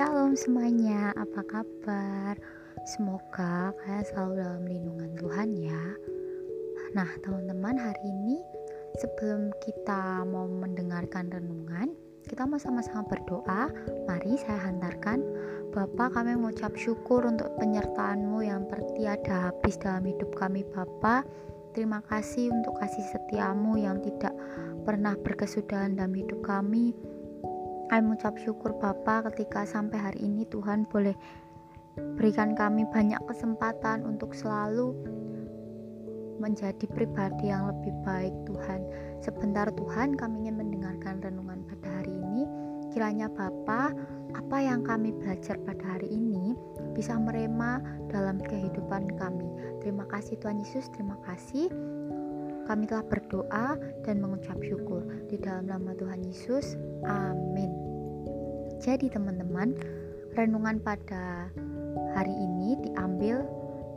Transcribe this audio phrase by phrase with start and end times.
[0.00, 2.32] Shalom semuanya, apa kabar?
[2.88, 5.84] Semoga kalian selalu dalam lindungan Tuhan ya.
[6.96, 8.40] Nah, teman-teman, hari ini
[8.96, 11.92] sebelum kita mau mendengarkan renungan,
[12.24, 13.68] kita mau sama-sama berdoa.
[14.08, 15.20] Mari saya hantarkan
[15.68, 21.28] Bapak kami mengucap syukur untuk penyertaanmu yang tertiada habis dalam hidup kami Bapak.
[21.76, 24.32] Terima kasih untuk kasih setiamu yang tidak
[24.88, 26.96] pernah berkesudahan dalam hidup kami.
[27.90, 31.10] Kami mengucap syukur Bapa ketika sampai hari ini Tuhan boleh
[32.14, 34.94] berikan kami banyak kesempatan untuk selalu
[36.38, 38.86] menjadi pribadi yang lebih baik Tuhan.
[39.18, 42.46] Sebentar Tuhan kami ingin mendengarkan renungan pada hari ini.
[42.94, 43.90] Kiranya Bapa,
[44.38, 46.54] apa yang kami belajar pada hari ini
[46.94, 49.50] bisa merema dalam kehidupan kami.
[49.82, 51.66] Terima kasih Tuhan Yesus, terima kasih.
[52.70, 53.74] Kami telah berdoa
[54.06, 56.78] dan mengucap syukur di dalam nama Tuhan Yesus.
[57.02, 57.66] Amin.
[58.78, 59.74] Jadi teman-teman,
[60.38, 61.50] renungan pada
[62.14, 63.42] hari ini diambil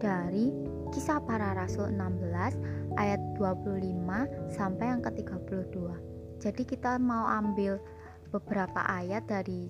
[0.00, 0.56] dari
[0.88, 5.76] Kisah Para Rasul 16 ayat 25 sampai yang ke-32.
[6.40, 7.76] Jadi kita mau ambil
[8.32, 9.68] beberapa ayat dari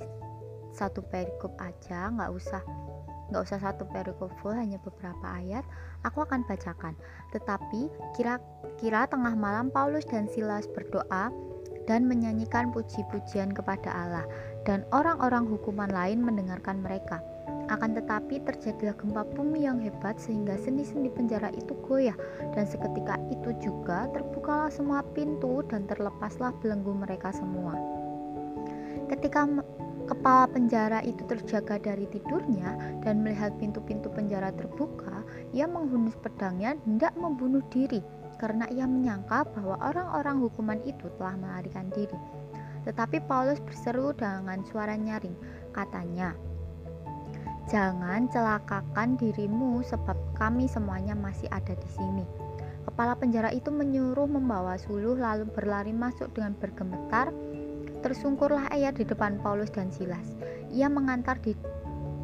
[0.71, 2.63] satu perikop aja, nggak usah
[3.31, 5.63] nggak usah satu perikop full hanya beberapa ayat
[6.03, 6.99] aku akan bacakan.
[7.31, 11.31] Tetapi kira-kira tengah malam Paulus dan Silas berdoa
[11.87, 14.27] dan menyanyikan puji-pujian kepada Allah
[14.63, 17.19] dan orang-orang hukuman lain mendengarkan mereka.
[17.71, 22.15] Akan tetapi terjadilah gempa bumi yang hebat sehingga sendi-sendi penjara itu goyah
[22.53, 27.75] dan seketika itu juga terbukalah semua pintu dan terlepaslah belenggu mereka semua.
[29.09, 29.49] Ketika
[30.13, 35.25] Kepala penjara itu terjaga dari tidurnya dan melihat pintu-pintu penjara terbuka,
[35.57, 38.05] ia menghunus pedangnya hendak membunuh diri
[38.37, 42.21] karena ia menyangka bahwa orang-orang hukuman itu telah melarikan diri.
[42.85, 45.33] Tetapi Paulus berseru dengan suara nyaring,
[45.73, 46.37] katanya,
[47.73, 52.29] "Jangan celakakan dirimu sebab kami semuanya masih ada di sini."
[52.85, 57.33] Kepala penjara itu menyuruh membawa suluh lalu berlari masuk dengan bergemetar
[58.03, 60.35] Tersungkurlah ia di depan Paulus dan Silas.
[60.75, 61.55] Ia mengantar di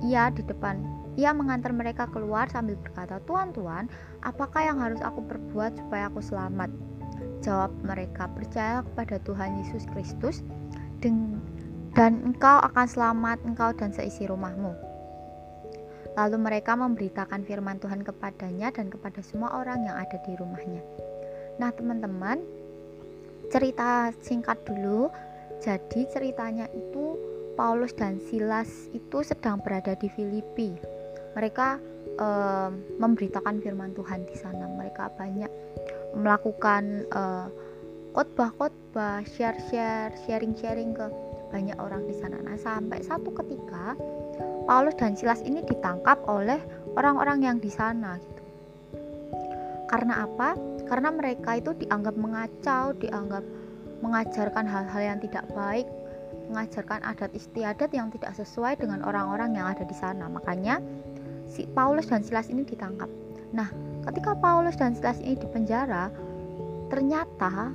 [0.03, 3.91] ia di depan ia mengantar mereka keluar sambil berkata, "Tuan, tuan,
[4.23, 6.71] apakah yang harus aku perbuat supaya aku selamat?"
[7.43, 10.47] Jawab mereka, "Percaya kepada Tuhan Yesus Kristus
[11.03, 14.71] dan engkau akan selamat engkau dan seisi rumahmu."
[16.15, 20.83] Lalu mereka memberitakan firman Tuhan kepadanya dan kepada semua orang yang ada di rumahnya.
[21.59, 22.39] Nah, teman-teman,
[23.51, 25.11] cerita singkat dulu
[25.59, 27.19] jadi ceritanya itu
[27.59, 30.79] Paulus dan Silas itu sedang berada di Filipi.
[31.35, 31.69] Mereka
[32.23, 32.71] uh,
[33.03, 34.71] memberitakan firman Tuhan di sana.
[34.79, 35.51] Mereka banyak
[36.15, 37.51] melakukan uh,
[38.15, 41.07] khotbah-khotbah, share-share, sharing-sharing ke
[41.51, 42.39] banyak orang di sana.
[42.43, 43.99] Nah, sampai satu ketika
[44.71, 46.63] Paulus dan Silas ini ditangkap oleh
[46.95, 48.43] orang-orang yang di sana gitu.
[49.89, 50.55] Karena apa?
[50.85, 53.41] Karena mereka itu dianggap mengacau, dianggap
[54.01, 55.87] mengajarkan hal-hal yang tidak baik,
[56.49, 60.27] mengajarkan adat istiadat yang tidak sesuai dengan orang-orang yang ada di sana.
[60.31, 60.81] Makanya
[61.49, 63.09] si Paulus dan Silas ini ditangkap.
[63.53, 63.69] Nah,
[64.09, 66.13] ketika Paulus dan Silas ini dipenjara,
[66.89, 67.73] ternyata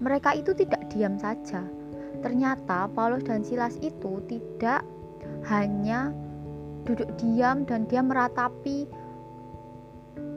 [0.00, 1.64] mereka itu tidak diam saja.
[2.20, 4.84] Ternyata Paulus dan Silas itu tidak
[5.48, 6.12] hanya
[6.82, 8.86] duduk diam dan dia meratapi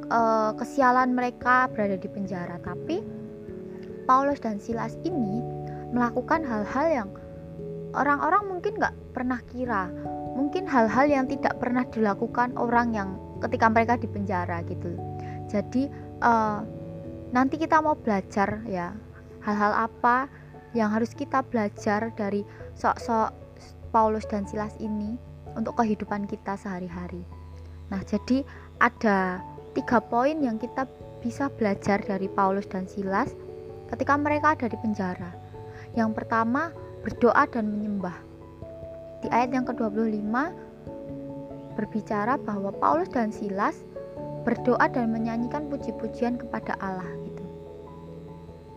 [0.09, 3.01] uh, kesialan mereka berada di penjara, tapi
[4.05, 5.41] Paulus dan Silas ini
[5.91, 7.09] melakukan hal-hal yang
[7.97, 9.89] orang-orang mungkin nggak pernah kira.
[10.35, 14.93] Mungkin hal-hal yang tidak pernah dilakukan orang yang ketika mereka di penjara gitu.
[15.47, 15.87] Jadi
[16.21, 16.59] uh,
[17.31, 18.91] nanti kita mau belajar ya
[19.43, 20.27] hal-hal apa
[20.75, 22.43] yang harus kita belajar dari
[22.75, 23.31] sok-sok
[23.95, 25.15] Paulus dan Silas ini
[25.55, 27.23] untuk kehidupan kita sehari-hari.
[27.87, 28.43] Nah jadi
[28.83, 29.39] ada
[29.71, 30.83] tiga poin yang kita
[31.23, 33.31] bisa belajar dari Paulus dan Silas
[33.93, 35.31] ketika mereka ada di penjara.
[35.93, 36.73] Yang pertama,
[37.05, 38.17] berdoa dan menyembah.
[39.21, 40.33] Di ayat yang ke-25
[41.75, 43.83] berbicara bahwa Paulus dan Silas
[44.45, 47.43] berdoa dan menyanyikan puji-pujian kepada Allah gitu.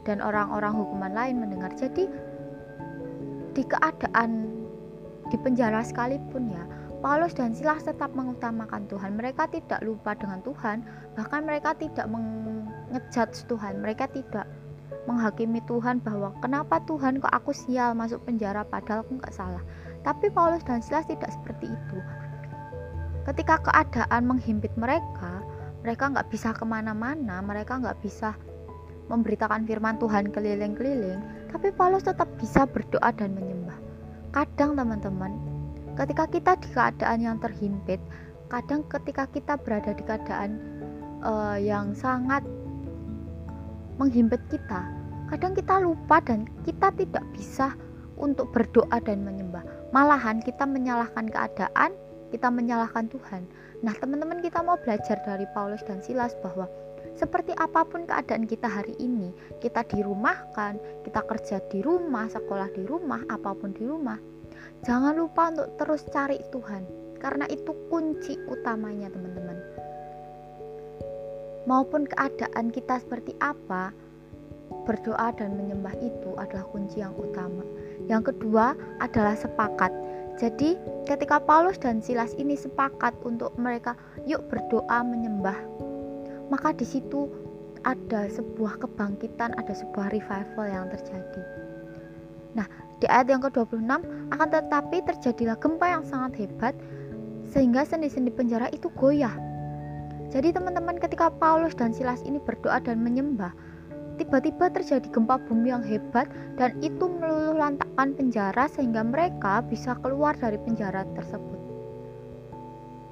[0.08, 1.70] Dan orang-orang hukuman lain mendengar.
[1.76, 2.08] Jadi
[3.52, 4.48] di keadaan
[5.28, 6.64] di penjara sekalipun ya,
[6.98, 9.14] Paulus dan Silas tetap mengutamakan Tuhan.
[9.14, 10.82] Mereka tidak lupa dengan Tuhan,
[11.14, 13.84] bahkan mereka tidak mengejat Tuhan.
[13.84, 14.48] Mereka tidak
[15.08, 19.64] menghakimi Tuhan bahwa kenapa Tuhan kok aku sial masuk penjara padahal aku nggak salah.
[20.04, 21.98] Tapi Paulus dan Silas tidak seperti itu.
[23.24, 25.40] Ketika keadaan menghimpit mereka,
[25.80, 28.36] mereka nggak bisa ke mana-mana, mereka nggak bisa
[29.08, 33.80] memberitakan firman Tuhan keliling-keliling, tapi Paulus tetap bisa berdoa dan menyembah.
[34.36, 35.32] Kadang teman-teman,
[35.96, 37.98] ketika kita di keadaan yang terhimpit
[38.48, 40.50] kadang ketika kita berada di keadaan
[41.20, 42.40] uh, yang sangat
[44.00, 44.88] menghimpit kita
[45.28, 47.76] kadang kita lupa dan kita tidak bisa
[48.18, 51.92] untuk berdoa dan menyembah malahan kita menyalahkan keadaan
[52.32, 53.44] kita menyalahkan Tuhan
[53.84, 56.66] nah teman-teman kita mau belajar dari Paulus dan Silas bahwa
[57.18, 62.86] seperti apa pun keadaan kita hari ini, kita dirumahkan, kita kerja di rumah, sekolah di
[62.86, 64.22] rumah, apa pun di rumah.
[64.86, 66.86] Jangan lupa untuk terus cari Tuhan,
[67.18, 69.58] karena itu kunci utamanya, teman-teman.
[71.66, 73.90] Maupun keadaan kita seperti apa,
[74.88, 77.60] berdoa dan menyembah itu adalah kunci yang utama.
[78.08, 78.72] Yang kedua
[79.04, 79.92] adalah sepakat.
[80.40, 83.92] Jadi, ketika Paulus dan Silas ini sepakat untuk mereka,
[84.24, 85.78] yuk berdoa menyembah
[86.48, 87.28] maka di situ
[87.86, 91.42] ada sebuah kebangkitan, ada sebuah revival yang terjadi.
[92.56, 92.66] Nah,
[92.98, 94.02] di ayat yang ke-26
[94.34, 96.74] akan tetapi terjadilah gempa yang sangat hebat
[97.48, 99.32] sehingga sendi-sendi penjara itu goyah.
[100.28, 103.54] Jadi teman-teman ketika Paulus dan Silas ini berdoa dan menyembah,
[104.18, 106.26] tiba-tiba terjadi gempa bumi yang hebat
[106.58, 111.60] dan itu meluluh lantakkan penjara sehingga mereka bisa keluar dari penjara tersebut.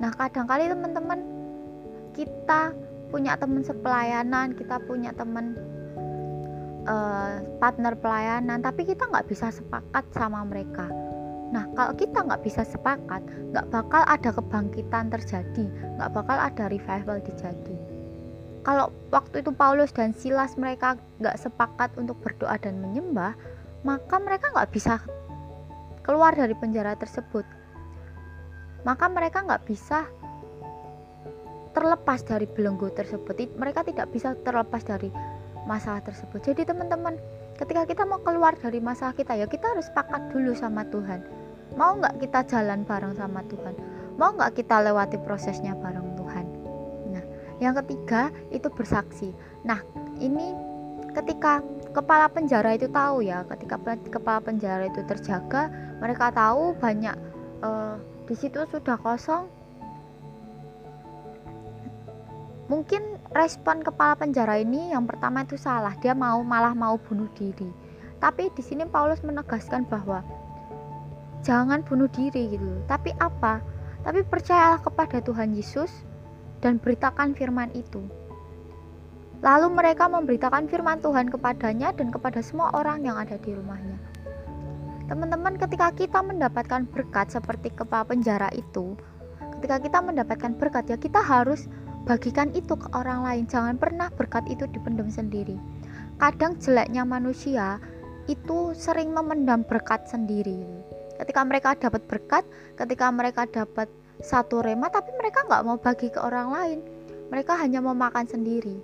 [0.03, 1.23] Nah, kadang-kali teman-teman
[2.13, 2.75] kita
[3.11, 5.55] punya teman sepelayanan kita punya teman
[6.91, 10.91] uh, partner pelayanan tapi kita nggak bisa sepakat sama mereka
[11.55, 13.23] nah kalau kita nggak bisa sepakat
[13.55, 15.65] nggak bakal ada kebangkitan terjadi
[15.97, 17.76] nggak bakal ada revival terjadi
[18.67, 23.39] kalau waktu itu Paulus dan Silas mereka nggak sepakat untuk berdoa dan menyembah
[23.87, 24.99] maka mereka nggak bisa
[26.03, 27.47] keluar dari penjara tersebut.
[28.83, 30.03] Maka mereka nggak bisa
[31.75, 33.39] terlepas dari belenggu tersebut.
[33.55, 35.15] Mereka tidak bisa terlepas dari
[35.71, 36.43] masalah tersebut.
[36.43, 37.15] Jadi teman-teman
[37.59, 41.23] ketika kita mau keluar dari masalah kita ya kita harus sepakat dulu sama Tuhan.
[41.79, 43.75] Mau nggak kita jalan bareng sama Tuhan?
[44.19, 46.16] Mau nggak kita lewati prosesnya bareng
[47.63, 49.33] yang ketiga itu bersaksi.
[49.65, 49.81] Nah
[50.21, 50.53] ini
[51.17, 51.65] ketika
[51.97, 53.81] kepala penjara itu tahu ya ketika
[54.13, 57.17] kepala penjara itu terjaga mereka tahu banyak
[57.65, 57.97] uh,
[58.29, 59.49] di situ sudah kosong.
[62.67, 67.71] Mungkin respon kepala penjara ini yang pertama itu salah dia mau malah mau bunuh diri.
[68.19, 70.21] Tapi di sini Paulus menegaskan bahwa
[71.47, 72.67] jangan bunuh diri gitu.
[72.91, 73.63] Tapi apa?
[74.03, 75.91] Tapi percayalah kepada Tuhan Yesus
[76.65, 78.05] dan beritakan firman itu.
[79.45, 84.01] Lalu mereka memberitakan firman Tuhan kepadanya dan kepada semua orang yang ada di rumahnya.
[85.07, 88.99] Teman-teman ketika kita mendapatkan berkat seperti kepala penjara itu
[89.57, 91.65] ketika kita mendapatkan berkat ya kita harus
[92.07, 93.45] bagikan itu ke orang lain.
[93.49, 95.57] Jangan pernah berkat itu dipendam sendiri.
[96.21, 97.81] Kadang jeleknya manusia
[98.29, 100.63] itu sering memendam berkat sendiri.
[101.17, 102.45] Ketika mereka dapat berkat
[102.77, 103.89] ketika mereka dapat
[104.21, 106.79] satu rema tapi mereka nggak mau bagi ke orang lain.
[107.29, 108.79] Mereka hanya mau makan sendiri.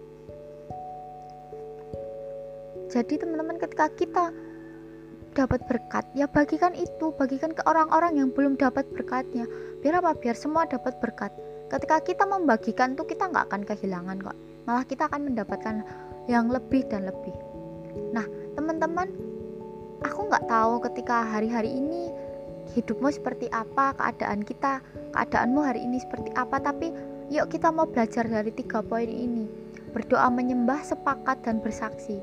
[2.93, 4.25] Jadi teman-teman ketika kita
[5.33, 9.49] dapat berkat ya bagikan itu bagikan ke orang-orang yang belum dapat berkatnya.
[9.81, 10.13] Biar apa?
[10.19, 11.33] Biar semua dapat berkat.
[11.73, 14.37] Ketika kita membagikan tuh kita nggak akan kehilangan kok.
[14.69, 15.81] Malah kita akan mendapatkan
[16.29, 17.33] yang lebih dan lebih.
[18.13, 19.09] Nah teman-teman
[20.05, 22.13] aku nggak tahu ketika hari-hari ini
[22.73, 24.79] hidupmu seperti apa keadaan kita
[25.13, 26.95] keadaanmu hari ini seperti apa tapi
[27.29, 29.51] yuk kita mau belajar dari tiga poin ini
[29.93, 32.23] berdoa menyembah sepakat dan bersaksi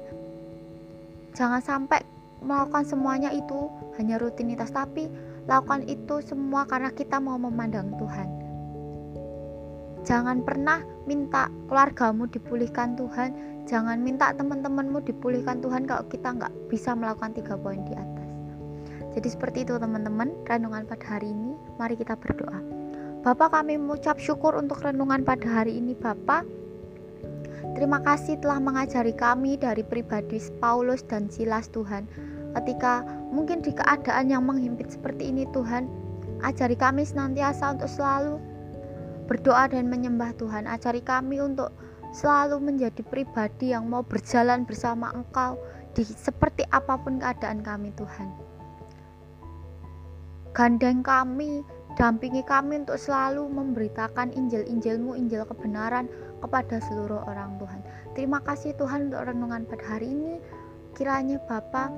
[1.36, 2.02] jangan sampai
[2.40, 3.68] melakukan semuanya itu
[4.00, 5.12] hanya rutinitas tapi
[5.46, 8.40] lakukan itu semua karena kita mau memandang Tuhan
[10.10, 13.30] Jangan pernah minta keluargamu dipulihkan Tuhan.
[13.68, 18.19] Jangan minta teman-temanmu dipulihkan Tuhan kalau kita nggak bisa melakukan tiga poin di atas.
[19.20, 21.52] Jadi seperti itu teman-teman renungan pada hari ini.
[21.76, 22.56] Mari kita berdoa.
[23.20, 26.48] Bapak kami mengucap syukur untuk renungan pada hari ini Bapak.
[27.76, 32.08] Terima kasih telah mengajari kami dari pribadi Paulus dan Silas Tuhan.
[32.56, 35.92] Ketika mungkin di keadaan yang menghimpit seperti ini Tuhan,
[36.40, 38.40] ajari kami senantiasa untuk selalu
[39.28, 40.64] berdoa dan menyembah Tuhan.
[40.64, 41.76] Ajari kami untuk
[42.16, 45.60] selalu menjadi pribadi yang mau berjalan bersama Engkau
[45.92, 48.49] di seperti apa pun keadaan kami Tuhan.
[50.54, 51.62] Gandeng kami,
[51.96, 56.10] dampingi kami untuk selalu memberitakan Injil-Injilmu, Injil kebenaran
[56.42, 57.80] kepada seluruh orang Tuhan.
[58.18, 60.36] Terima kasih Tuhan untuk renungan pada hari ini.
[60.98, 61.94] Kiranya Bapak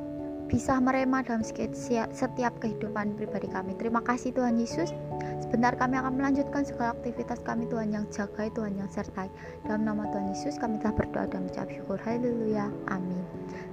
[0.51, 3.71] bisa merema dalam setiap kehidupan pribadi kami.
[3.79, 4.91] Terima kasih Tuhan Yesus.
[5.39, 9.31] Sebentar kami akan melanjutkan segala aktivitas kami Tuhan yang jagai, Tuhan yang sertai.
[9.63, 11.97] Dalam nama Tuhan Yesus kami telah berdoa dan mengucap syukur.
[12.03, 12.67] Haleluya.
[12.91, 13.23] Amin.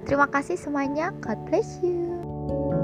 [0.07, 1.11] Terima kasih semuanya.
[1.19, 2.78] God bless you.